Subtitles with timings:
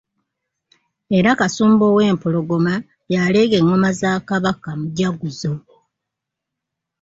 [1.17, 2.73] Era Kasumba owempologoma
[3.11, 5.53] y'aleega engoma za Kabaka, Mujaguzo.